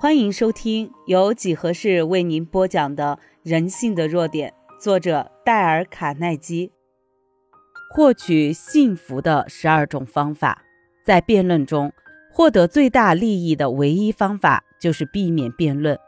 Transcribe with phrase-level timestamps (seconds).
[0.00, 6.70] 欢迎收听由几何式为您播讲的《人性的弱点》，作者戴尔·卡耐基。
[7.92, 10.62] 获取幸福的十二种方法，
[11.04, 11.92] 在辩论中
[12.32, 15.98] 获得最大利益的唯一方法就是避免辩论，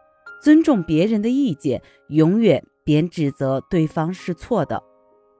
[0.40, 4.80] 尊重别人的意见，永远别指责对方是错的。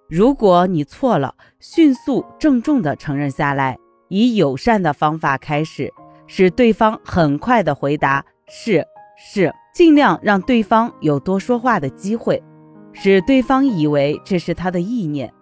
[0.08, 3.78] 如果你错了，迅速郑重地承认下来，
[4.08, 5.92] 以友善的方法开始，
[6.26, 8.26] 使对方很快地回答。
[8.52, 8.84] 是
[9.16, 12.42] 是，尽量让对方有多说话的机会，
[12.92, 15.32] 使对方以为这是他的意念。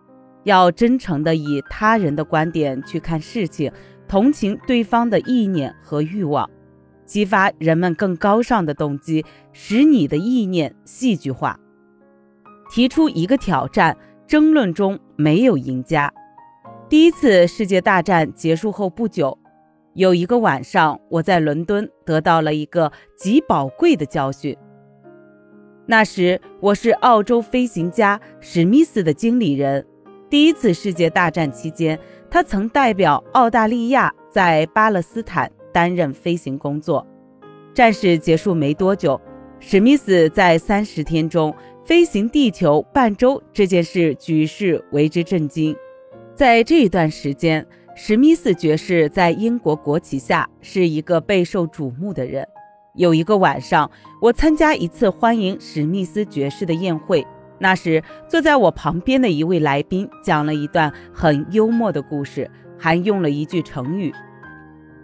[0.44, 3.72] 要真诚地以他人的观点去看事情，
[4.06, 6.48] 同情对方的意念和欲望，
[7.06, 11.58] 激发人们更高尚的动机，使你的意念戏剧化。
[12.70, 16.12] 提出一个挑战，争论中没有赢家。
[16.90, 19.38] 第一次世界大战结束后不久。
[19.94, 24.56] 有一个晚上，我在伦敦得到了一个极宝贵的教训。
[25.86, 29.84] 那时我是澳洲飞行家史密斯的经理人。
[30.30, 31.98] 第一次世界大战期间，
[32.30, 37.04] 他曾代表澳大利亚在巴勒斯坦担任飞行工作。
[37.74, 39.20] 战事结束没多久，
[39.58, 41.52] 史密斯在三十天中
[41.84, 45.74] 飞行地球半周这件事举世为之震惊。
[46.34, 47.66] 在这一段时间。
[48.00, 52.46] 史密斯爵士在英国国旗下是一个备受瞩目的人。
[52.94, 53.90] 有一个晚上，
[54.22, 57.26] 我参加一次欢迎史密斯爵士的宴会。
[57.58, 64.14] 那时，坐在我旁边的一位来宾讲了一段很幽默的故事，还用了一句成语。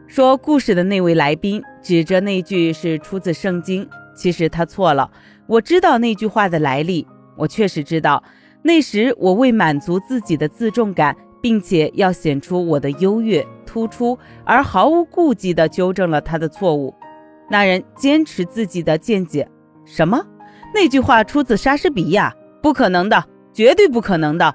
[0.06, 5.11] 说故事的那位来宾指着那句是出自圣经，其实他错了。
[5.48, 7.05] 我知道那句话的来历，
[7.37, 8.22] 我确实知道。
[8.62, 11.17] 那时，我为满足自己的自重感。
[11.45, 16.95] 并且要显出我的优越突出，而毫无顾忌地纠正了他的错误。
[17.50, 19.47] 那人坚持自己的见解，
[19.84, 20.25] 什么？
[20.72, 22.34] 那句话出自莎士比亚？
[22.62, 23.22] 不可能的，
[23.53, 24.55] 绝对不可能的。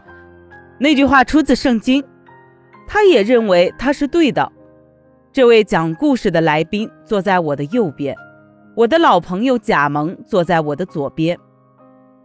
[0.80, 2.04] 那句话出自圣经，
[2.88, 4.52] 他也认为他是对的。
[5.32, 8.16] 这位讲故事的来宾坐在我的右边，
[8.76, 11.38] 我的老朋友贾蒙坐在我的左边。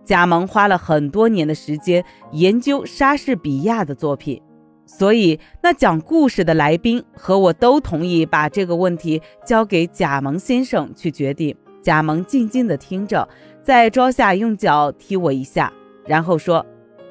[0.07, 4.41] 贾蒙花了很多年的时间研究莎士比亚的作品。
[4.87, 11.57] 所以，那讲故事的来宾和我都同意把这个问题交给贾蒙先生去决定。
[11.83, 13.29] 贾蒙静静地听着，
[13.63, 15.73] 在桌下用脚踢我一下，
[16.07, 16.65] 然后说：“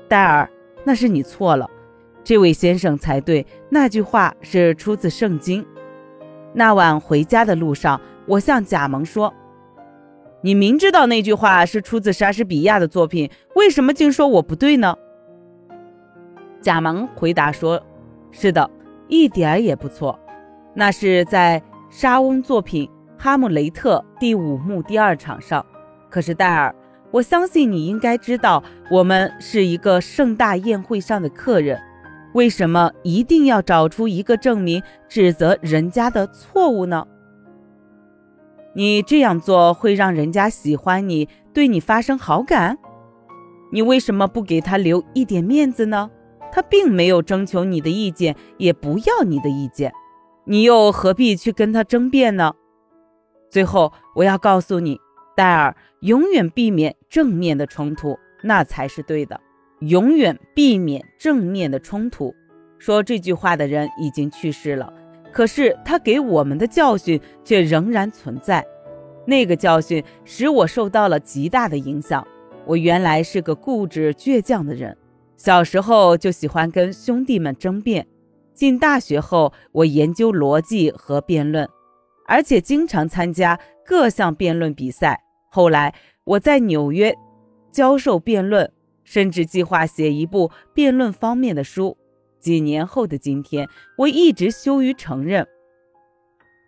[0.07, 0.49] 戴尔，
[0.83, 1.69] 那是你错了，
[2.23, 3.45] 这位先生才对。
[3.69, 5.65] 那句话是出自圣经。”
[6.53, 9.33] 那晚回家的路上，我向贾蒙说
[10.41, 14.95] ：“你明知道那句话是出自莎士比亚的作品，为什么竟说我不对呢？”
[16.63, 17.79] 贾蒙回答说
[18.31, 18.71] ：“是的，
[19.09, 20.17] 一点儿也不错。
[20.73, 22.89] 那是在莎翁作品
[23.21, 25.63] 《哈姆雷特》第五幕第二场上。
[26.09, 26.73] 可是戴尔，
[27.11, 31.77] 我相信你应该知道，我们是一个盛大宴会上的客人，
[32.33, 37.05] 为什么一定要找出一个证明指责人家的错误呢？
[38.73, 42.77] 你这样做会让人家喜欢你，对你发生好感。
[43.73, 46.09] 你为什么不给他留一点面子呢？”
[46.55, 49.91] 他并没有征求你的意见，也不要你的意见，
[50.45, 52.53] 你又何必去跟他争辩呢？
[53.49, 54.99] 最后，我要告诉你，
[55.35, 59.41] 戴尔，永远避免正面的冲突，那才是对的。
[59.79, 62.35] 永远避免正面的冲突。
[62.77, 64.93] 说这句话的人已经去世了，
[65.31, 68.63] 可是他给我们的教训却仍然存在。
[69.25, 72.27] 那个教训使我受到了极大的影响。
[72.67, 74.95] 我原来是个固执倔强的人。
[75.43, 78.07] 小时候就喜欢跟兄弟们争辩，
[78.53, 81.67] 进大学后我研究逻辑和辩论，
[82.29, 85.21] 而且经常参加各项辩论比赛。
[85.51, 85.93] 后来
[86.23, 87.13] 我在纽约
[87.73, 88.71] 教授辩论，
[89.03, 91.97] 甚至计划写一部辩论方面的书。
[92.39, 93.67] 几年后的今天，
[93.97, 95.45] 我一直羞于承认。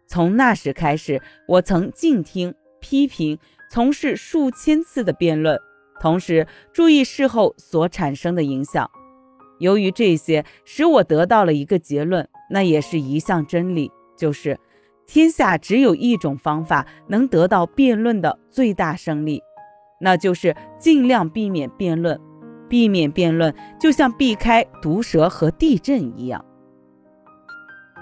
[0.05, 3.39] 从那时开始，我曾静听、批评、
[3.71, 5.57] 从事数千次的辩论。
[5.99, 8.89] 同时注意事后所产生的影响。
[9.59, 14.59] 由于这些，使我得到了一个结论，那也是一项真理，就是
[15.07, 19.41] 天下只有一种方法能得到辩论的最大胜利，
[20.01, 22.19] 那就是尽量避免辩论。
[22.67, 26.43] 避免辩论，就像避开毒蛇和地震一样。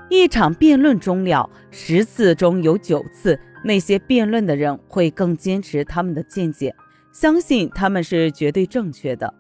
[0.10, 6.74] 一场辩论终了，十次中有九次，那些辩论的人会更坚持他们的见解。
[7.14, 9.34] 相信他们是绝对正确的，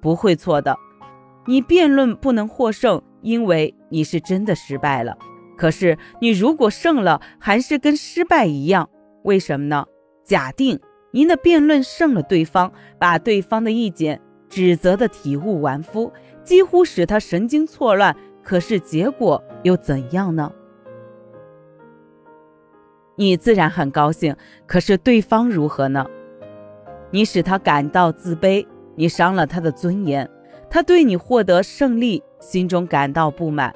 [0.00, 0.74] 不会错的。
[1.46, 5.16] 你辩论不能获胜，因为你是真的失败了。
[5.56, 8.88] 可是你如果胜了，还是跟失败一样，
[9.24, 9.84] 为什么呢？
[10.24, 10.80] 假定
[11.10, 14.18] 您的辩论胜了对方，把对方的意见
[14.48, 16.10] 指责的体无完肤，
[16.42, 20.50] 几乎使他神经错乱，可是结果又怎样呢？
[23.16, 24.34] 你自然很高兴，
[24.66, 26.06] 可是对方如何呢？
[27.10, 30.28] 你使他感到自卑，你伤了他的尊严，
[30.68, 33.72] 他对你获得胜利心中感到不满。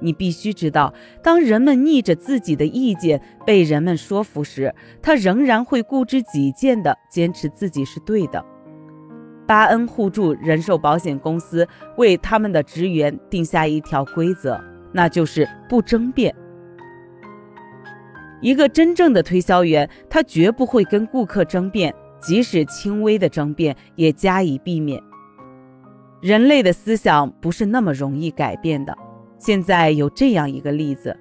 [0.00, 0.92] 你必须知道，
[1.22, 8.44] 当人们逆着自己的意见被人们说服时，他仍然会固执己见地坚持自己是对的。
[9.46, 11.66] 巴恩互助人寿保险公司
[11.96, 14.60] 为他们的职员定下一条规则，
[14.92, 16.34] 那就是不争辩。
[18.40, 21.94] 一个真正的推销员，他绝不会跟顾客争辩，
[22.24, 25.02] 即使轻微的争辩也加以避免。
[26.22, 28.96] 人类的思想不是那么容易改变的。
[29.38, 31.14] 现在有这样一个例子：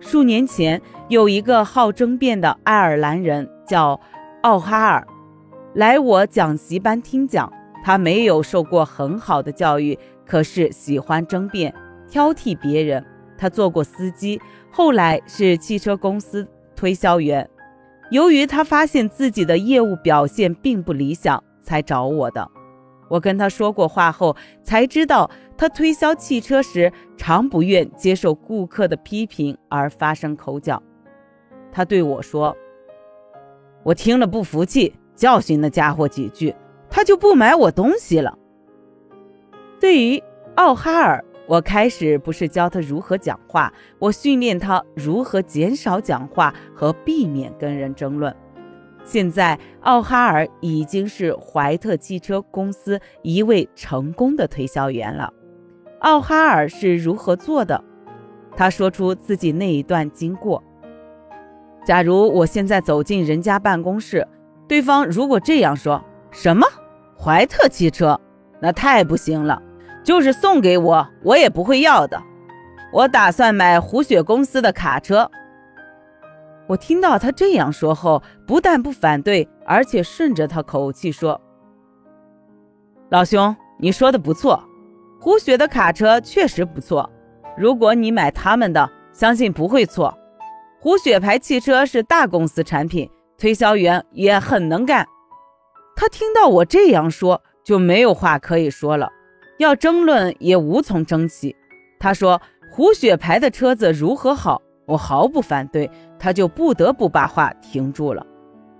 [0.00, 3.98] 数年前，有一个好争辩的爱尔兰人叫
[4.42, 5.06] 奥哈尔，
[5.74, 7.50] 来我讲习班听讲。
[7.82, 11.74] 他没有受过很好的教育，可是喜欢争辩，
[12.06, 13.02] 挑剔别人。
[13.38, 14.38] 他做过司机，
[14.70, 16.46] 后来是汽车公司。
[16.76, 17.48] 推销员，
[18.10, 22.48] 由于他发现自己的业务表现并不理想，才找我的。
[23.08, 30.82] 我跟他说过话后，才知道他推销汽车时常不愿接受顾客的批评而发生口角。
[31.72, 32.56] 他对我说
[33.82, 36.54] ：“我听了不服气，教训那家伙几句，
[36.88, 38.36] 他就不买我东西了。”
[39.80, 40.22] 对于
[40.56, 41.24] 奥哈尔。
[41.50, 48.32] 我开始不是教他如何讲话，我训练他如何减少讲话和避免跟人争论。
[49.02, 55.32] 现在，奥哈尔已经是怀特汽车公司一位成功的推销员了。
[56.02, 57.82] 奥哈尔是如何做的？
[58.54, 60.62] 他说出自己那一段经过。
[61.84, 64.24] 假如我现在走进人家办公室，
[64.68, 66.00] 对方如果这样说
[66.30, 66.64] ：“什么？
[67.18, 68.20] 怀特汽车？
[68.60, 69.60] 那太不行了。”
[70.02, 72.20] 就是送给我，我也不会要的。
[72.92, 75.30] 我打算买胡雪公司的卡车。
[76.66, 81.40] 我听到他这样说后，不但不反对，而且顺着他口气说
[83.10, 84.62] ：“老兄，你说的不错，
[85.20, 87.10] 胡雪的卡车确实不错。
[87.56, 90.16] 如果你买他们的，相信不会错。
[90.80, 95.06] 胡雪牌汽车是大公司产品，推销员也很能干。”
[95.96, 99.10] 他听到我这样说，就没有话可以说了。
[99.60, 101.54] 要争论也无从争起。
[101.98, 102.40] 他说
[102.72, 108.26] ：“胡雪牌的车子如何好？”我毫不反对，他就不得不把话停住了。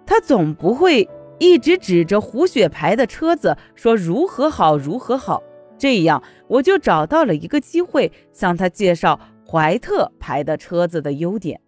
[0.07, 1.07] 他总不会
[1.39, 5.43] 一直指着胡雪牌的车子说如何好，如何好。
[5.77, 11.61] 这样我就找到了一个机会向他介绍怀特牌的车子的优点。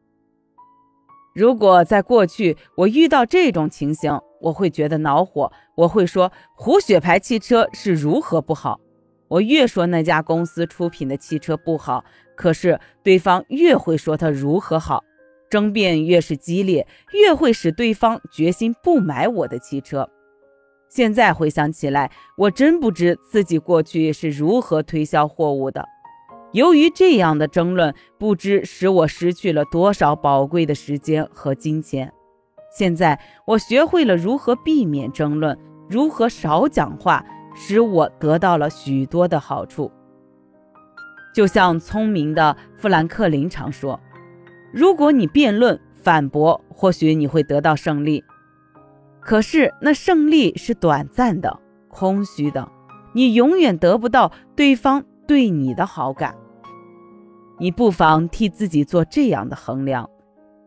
[1.34, 8.80] 如果在过去我遇到这种情形，我会觉得恼火，我会说胡雪牌汽车是如何不好。
[9.32, 12.04] 我越说那家公司出品的汽车不好，
[12.36, 15.02] 可是对方越会说它如何好，
[15.48, 20.06] 争辩越是激烈，越会使对方决心不买我的汽车。
[20.90, 25.82] 现在回想起来，我真不知自己过去是如何推销货物的。
[26.52, 32.12] 由于这样的争论，不知使我失去了多少宝贵的时间和金钱。
[32.76, 37.24] 现在我学会了如何避免争论，如何少讲话。
[37.54, 39.90] 使我得到了许多的好处，
[41.34, 44.00] 就像聪明的富兰克林常说
[44.72, 48.24] ：“如果你辩论反驳，或许你会得到胜利，
[49.20, 52.68] 可是那胜利是短暂的、空虚的，
[53.14, 56.34] 你永远得不到对方对你的好感。
[57.58, 60.10] 你不妨替自己做这样的衡量：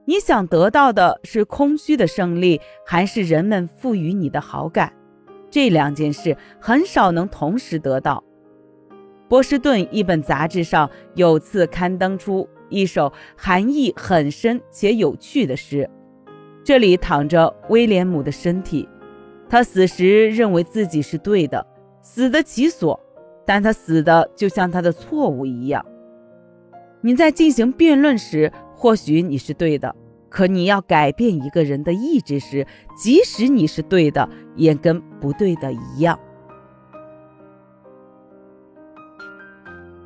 [0.06, 4.94] 你想得到的是空虚的胜利，还是人们赋予你的好感？”
[5.50, 8.24] 这两件事很少能同时得到。
[9.28, 15.90] 波士顿一本杂志上有次刊登出一首含义很深且有趣的诗。
[16.64, 18.88] 这里躺着威廉姆的身体，
[19.50, 21.66] 他死时认为自己是对的，
[22.02, 23.00] 死得其所，
[23.46, 25.86] 但他死的就像他的错误一样。
[27.02, 29.96] 你在进行辩论时，或许你是对的。
[30.36, 34.28] 可你要改变一个人的意志时，即使你是对的，
[34.58, 36.20] 也跟不对的一样。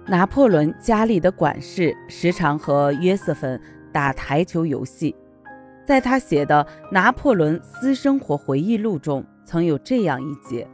[0.06, 3.60] 拿破仑家里的管事时常和约瑟芬
[3.92, 5.16] 打台球游戏，
[5.84, 10.68] 在他写的《拿破仑私生活回忆录》中，曾有这样一节：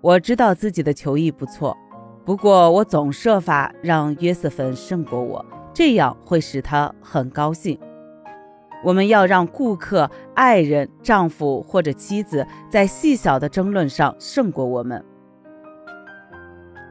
[0.00, 1.76] 我知道自己的球艺不错，
[2.24, 5.44] 不过我总设法让约瑟芬胜过我，
[5.74, 7.78] 这样会使他很高兴。
[8.84, 15.04] 我们要让顾客、爱人、丈夫或者妻子在细小的争论上胜过我们。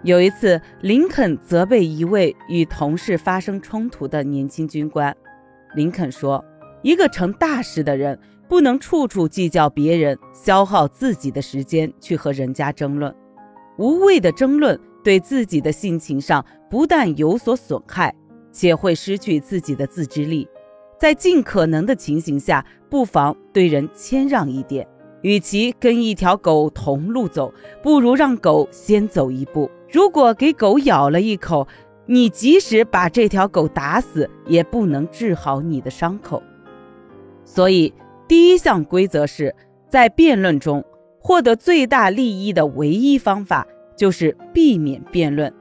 [0.04, 5.15] 有一次，林肯责备一位与同事发生冲突的年轻军官。
[5.74, 6.44] 林肯说
[6.84, 13.13] ：“一个成大事的人不能处处计较别人，消耗自己的时间去和人家争论。
[13.77, 18.13] 无谓的争论对自己的性情上不但有所损害，
[18.51, 20.48] 且会失去自己的自制力。”
[21.05, 24.88] 在尽可能的情形下，不妨对人谦让一点。
[25.21, 29.69] 与其跟一条狗同路走，不如让狗先走一步。
[29.88, 31.67] 如果给狗咬了一口，
[32.07, 36.41] 你即使把这条狗打死，也不能治好你的伤口。
[37.43, 37.93] 所以，
[38.27, 39.53] 第一项规则是
[39.88, 40.83] 在辩论中
[41.19, 45.53] 获得最大利益的唯一方法就是避免辩论。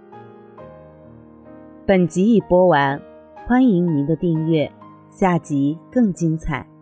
[1.85, 2.99] 本集已播完，
[3.47, 4.73] 欢迎您的订阅。
[5.17, 6.74] 下集更精彩。